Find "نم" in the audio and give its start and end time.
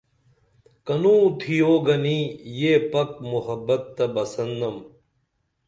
4.59-4.77